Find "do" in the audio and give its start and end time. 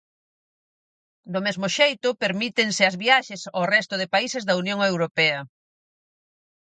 1.33-1.39